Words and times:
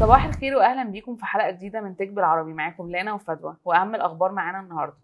صباح 0.00 0.24
الخير 0.24 0.56
واهلا 0.56 0.90
بيكم 0.90 1.16
في 1.16 1.26
حلقة 1.26 1.50
جديدة 1.50 1.80
من 1.80 1.96
تك 1.96 2.08
بالعربي. 2.08 2.52
معاكم 2.52 2.90
لانا 2.90 3.12
وفدوى 3.12 3.56
وأهم 3.64 3.94
الأخبار 3.94 4.32
معانا 4.32 4.60
النهارده. 4.60 4.96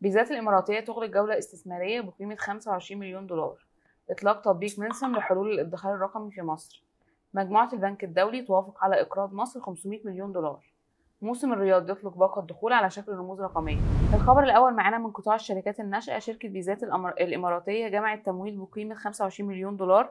بيزات 0.00 0.30
الإماراتية 0.30 0.80
تغلق 0.80 1.10
جولة 1.10 1.38
استثمارية 1.38 2.00
بقيمة 2.00 2.36
25 2.36 3.00
مليون 3.00 3.26
دولار. 3.26 3.66
إطلاق 4.10 4.40
تطبيق 4.40 4.78
منسم 4.78 5.16
لحلول 5.16 5.50
الادخار 5.50 5.94
الرقمي 5.94 6.30
في 6.30 6.42
مصر. 6.42 6.84
مجموعة 7.34 7.68
البنك 7.72 8.04
الدولي 8.04 8.42
توافق 8.42 8.84
على 8.84 9.00
إقراض 9.00 9.32
مصر 9.32 9.60
500 9.60 10.00
مليون 10.04 10.32
دولار. 10.32 10.60
موسم 11.22 11.52
الرياض 11.52 11.90
يطلق 11.90 12.16
باقة 12.16 12.40
الدخول 12.40 12.72
على 12.72 12.90
شكل 12.90 13.12
رموز 13.12 13.40
رقمية. 13.40 13.78
الخبر 14.14 14.42
الأول 14.42 14.74
معانا 14.74 14.98
من 14.98 15.10
قطاع 15.10 15.34
الشركات 15.34 15.80
الناشئة 15.80 16.18
شركة 16.18 16.48
فيزات 16.48 16.82
الأمر... 16.82 17.10
الإماراتية 17.10 17.88
جمعت 17.88 18.26
تمويل 18.26 18.56
بقيمة 18.56 18.94
25 18.94 19.50
مليون 19.50 19.76
دولار 19.76 20.10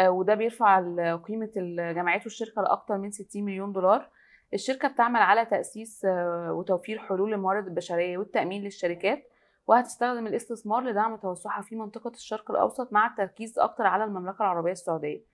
وده 0.00 0.34
بيرفع 0.34 0.80
قيمة 1.16 1.50
جمعته 1.92 2.26
الشركة 2.26 2.62
لأكثر 2.62 2.98
من 2.98 3.10
60 3.10 3.44
مليون 3.44 3.72
دولار. 3.72 4.10
الشركة 4.54 4.88
بتعمل 4.88 5.20
على 5.20 5.44
تأسيس 5.44 6.04
آه 6.04 6.52
وتوفير 6.52 6.98
حلول 6.98 7.30
للموارد 7.30 7.66
البشرية 7.66 8.18
والتأمين 8.18 8.62
للشركات 8.62 9.28
وهتستخدم 9.66 10.26
الاستثمار 10.26 10.82
لدعم 10.82 11.16
توسعها 11.16 11.62
في 11.62 11.76
منطقة 11.76 12.10
الشرق 12.10 12.50
الأوسط 12.50 12.92
مع 12.92 13.06
التركيز 13.06 13.58
أكتر 13.58 13.86
على 13.86 14.04
المملكة 14.04 14.42
العربية 14.42 14.72
السعودية. 14.72 15.24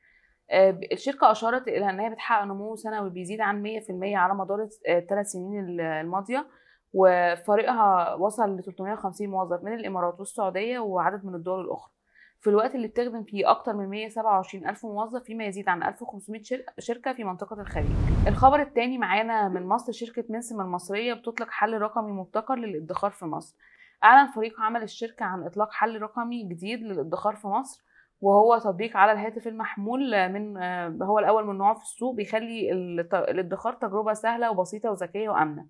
الشركة 0.92 1.30
أشارت 1.30 1.68
إلى 1.68 1.90
أنها 1.90 2.08
بتحقق 2.08 2.44
نمو 2.44 2.76
سنوي 2.76 3.10
بيزيد 3.10 3.40
عن 3.40 3.62
100% 3.62 3.90
على 4.14 4.34
مدار 4.34 4.68
الثلاث 4.88 5.26
سنين 5.26 5.80
الماضية 5.80 6.46
وفريقها 6.92 8.14
وصل 8.14 8.56
ل 8.56 8.62
350 8.62 9.28
موظف 9.28 9.64
من 9.64 9.74
الإمارات 9.74 10.18
والسعودية 10.18 10.78
وعدد 10.78 11.24
من 11.24 11.34
الدول 11.34 11.60
الأخرى 11.64 11.97
في 12.40 12.50
الوقت 12.50 12.74
اللي 12.74 12.88
بتخدم 12.88 13.22
فيه 13.22 13.50
أكتر 13.50 13.72
من 13.76 13.88
127 13.88 14.68
ألف 14.68 14.84
موظف 14.86 15.22
فيما 15.22 15.44
يزيد 15.44 15.68
عن 15.68 15.82
1500 15.82 16.42
شركة 16.78 17.12
في 17.12 17.24
منطقة 17.24 17.60
الخليج. 17.60 17.90
الخبر 18.28 18.60
الثاني 18.62 18.98
معانا 18.98 19.48
من 19.48 19.66
مصر 19.66 19.92
شركة 19.92 20.24
منسم 20.28 20.60
المصرية 20.60 21.14
بتطلق 21.14 21.50
حل 21.50 21.78
رقمي 21.80 22.12
مبتكر 22.12 22.54
للادخار 22.54 23.10
في 23.10 23.24
مصر. 23.24 23.56
أعلن 24.04 24.30
فريق 24.30 24.60
عمل 24.60 24.82
الشركة 24.82 25.24
عن 25.24 25.42
إطلاق 25.44 25.72
حل 25.72 26.02
رقمي 26.02 26.42
جديد 26.44 26.82
للادخار 26.82 27.36
في 27.36 27.48
مصر 27.48 27.84
وهو 28.20 28.58
تطبيق 28.58 28.96
على 28.96 29.12
الهاتف 29.12 29.46
المحمول 29.48 30.28
من 30.28 30.56
هو 31.02 31.18
الأول 31.18 31.46
من 31.46 31.58
نوعه 31.58 31.74
في 31.74 31.82
السوق 31.82 32.14
بيخلي 32.14 32.72
الادخار 33.12 33.72
تجربة 33.72 34.12
سهلة 34.12 34.50
وبسيطة 34.50 34.90
وذكية 34.90 35.28
وأمنة. 35.28 35.66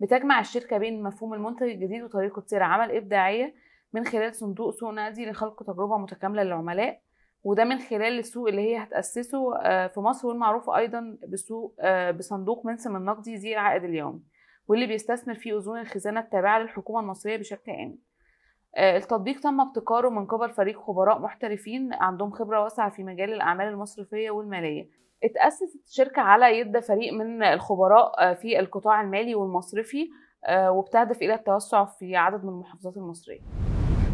بتجمع 0.00 0.40
الشركة 0.40 0.78
بين 0.78 1.02
مفهوم 1.02 1.34
المنتج 1.34 1.68
الجديد 1.68 2.02
وطريقة 2.02 2.42
سير 2.46 2.62
عمل 2.62 2.96
إبداعية 2.96 3.54
من 3.92 4.04
خلال 4.04 4.34
صندوق 4.34 4.70
سوق 4.70 4.90
نقدي 4.90 5.30
لخلق 5.30 5.62
تجربة 5.62 5.98
متكاملة 5.98 6.42
للعملاء 6.42 7.00
وده 7.44 7.64
من 7.64 7.78
خلال 7.78 8.18
السوق 8.18 8.48
اللي 8.48 8.60
هي 8.62 8.76
هتأسسه 8.82 9.52
في 9.88 10.00
مصر 10.00 10.28
والمعروف 10.28 10.70
أيضا 10.70 11.18
بسوق 11.28 11.74
بصندوق 12.10 12.66
منسم 12.66 12.96
النقدي 12.96 13.36
ذي 13.36 13.52
العائد 13.52 13.84
اليومي 13.84 14.20
واللي 14.68 14.86
بيستثمر 14.86 15.34
في 15.34 15.52
أذون 15.52 15.80
الخزانة 15.80 16.20
التابعة 16.20 16.58
للحكومة 16.58 17.00
المصرية 17.00 17.36
بشكل 17.36 17.72
امن 17.72 17.98
التطبيق 18.78 19.40
تم 19.40 19.60
ابتكاره 19.60 20.08
من 20.08 20.26
قبل 20.26 20.50
فريق 20.50 20.80
خبراء 20.80 21.18
محترفين 21.18 21.92
عندهم 21.92 22.30
خبرة 22.30 22.62
واسعة 22.62 22.90
في 22.90 23.04
مجال 23.04 23.32
الأعمال 23.32 23.66
المصرفية 23.68 24.30
والمالية. 24.30 24.88
اتأسست 25.24 25.84
الشركة 25.86 26.22
على 26.22 26.58
يد 26.58 26.78
فريق 26.80 27.12
من 27.12 27.42
الخبراء 27.42 28.34
في 28.34 28.58
القطاع 28.60 29.00
المالي 29.00 29.34
والمصرفي 29.34 30.08
وبتهدف 30.52 31.16
إلى 31.22 31.34
التوسع 31.34 31.84
في 31.84 32.16
عدد 32.16 32.44
من 32.44 32.48
المحافظات 32.50 32.96
المصرية. 32.96 33.40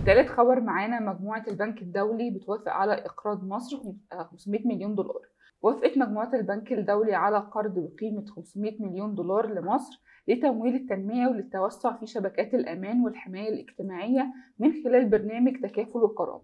تالت 0.07 0.29
خبر 0.29 0.61
معانا 0.61 1.01
مجموعة 1.01 1.45
البنك 1.49 1.83
الدولي 1.83 2.31
بتوافق 2.31 2.69
على 2.69 2.93
إقراض 2.93 3.45
مصر 3.45 3.77
500 4.13 4.67
مليون 4.67 4.95
دولار. 4.95 5.21
وافقت 5.63 5.99
مجموعة 5.99 6.31
البنك 6.35 6.73
الدولي 6.73 7.15
على 7.15 7.39
قرض 7.39 7.75
بقيمة 7.79 8.25
500 8.27 8.83
مليون 8.83 9.15
دولار 9.15 9.55
لمصر 9.55 10.03
لتمويل 10.29 10.75
التنمية 10.75 11.27
وللتوسع 11.27 11.97
في 11.97 12.07
شبكات 12.07 12.55
الأمان 12.55 13.01
والحماية 13.05 13.49
الاجتماعية 13.49 14.33
من 14.59 14.73
خلال 14.85 15.09
برنامج 15.09 15.57
تكافل 15.63 16.05
الكرامة. 16.05 16.43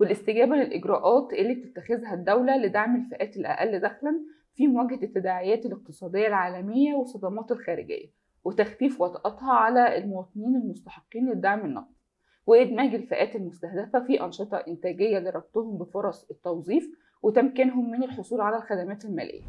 والاستجابة 0.00 0.56
للإجراءات 0.56 1.32
اللي 1.32 1.54
بتتخذها 1.54 2.14
الدولة 2.14 2.56
لدعم 2.56 2.96
الفئات 2.96 3.36
الأقل 3.36 3.80
دخلا 3.80 4.20
في 4.54 4.66
مواجهة 4.66 5.02
التداعيات 5.02 5.66
الاقتصادية 5.66 6.26
العالمية 6.26 6.94
والصدمات 6.94 7.52
الخارجية 7.52 8.10
وتخفيف 8.44 9.00
وطأتها 9.00 9.52
على 9.52 9.98
المواطنين 9.98 10.56
المستحقين 10.56 11.28
للدعم 11.28 11.66
النقدي. 11.66 11.93
وإدماج 12.46 12.94
الفئات 12.94 13.36
المستهدفة 13.36 14.04
في 14.06 14.24
أنشطة 14.24 14.56
إنتاجية 14.56 15.18
لربطهم 15.18 15.78
بفرص 15.78 16.30
التوظيف 16.30 16.90
وتمكينهم 17.22 17.90
من 17.90 18.02
الحصول 18.04 18.40
على 18.40 18.56
الخدمات 18.56 19.04
المالية. 19.04 19.42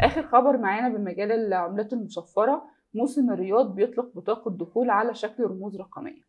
آخر 0.00 0.22
خبر 0.22 0.56
معانا 0.58 0.96
بمجال 0.96 1.32
العملات 1.32 1.92
المشفرة 1.92 2.62
موسم 2.94 3.32
الرياض 3.32 3.74
بيطلق 3.74 4.10
بطاقة 4.14 4.50
دخول 4.50 4.90
على 4.90 5.14
شكل 5.14 5.44
رموز 5.44 5.76
رقمية. 5.76 6.22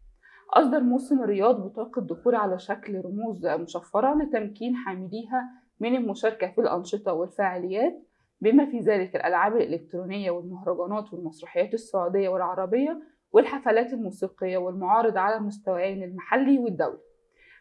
أصدر 0.54 0.80
موسم 0.80 1.24
الرياض 1.24 1.66
بطاقة 1.66 2.02
دخول 2.02 2.36
على 2.36 2.60
شكل 2.60 3.02
رموز 3.06 3.48
مشفرة 3.48 4.16
لتمكين 4.24 4.76
حامليها 4.76 5.50
من 5.80 5.96
المشاركة 5.96 6.52
في 6.52 6.62
الأنشطة 6.62 7.14
والفعاليات 7.14 8.02
بما 8.42 8.66
في 8.66 8.80
ذلك 8.80 9.16
الألعاب 9.16 9.56
الإلكترونية 9.56 10.32
والمهرجانات 10.32 11.14
والمسرحيات 11.14 11.74
السعودية 11.74 12.30
والعربية 12.30 13.02
والحفلات 13.31 13.94
الموسيقية 13.94 14.58
والمعارض 14.58 15.18
على 15.18 15.38
المستويين 15.38 16.03
المحلي 16.03 16.59
والدولي. 16.59 17.00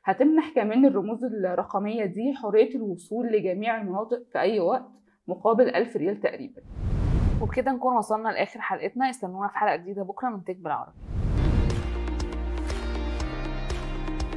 هتمنح 0.04 0.54
كمان 0.54 0.84
الرموز 0.84 1.24
الرقمية 1.24 2.04
دي 2.04 2.34
حرية 2.34 2.74
الوصول 2.74 3.26
لجميع 3.26 3.80
المناطق 3.80 4.22
في 4.32 4.38
أي 4.38 4.60
وقت 4.60 4.84
مقابل 5.28 5.68
ألف 5.68 5.96
ريال 5.96 6.20
تقريبا. 6.20 6.62
وبكده 7.42 7.72
نكون 7.72 7.96
وصلنا 7.96 8.28
لآخر 8.28 8.60
حلقتنا. 8.60 9.10
استنونا 9.10 9.48
في 9.48 9.58
حلقة 9.58 9.76
جديدة 9.76 10.02
بكرة 10.02 10.28
من 10.28 10.44
تك 10.44 10.56
بالعربي. 10.56 10.98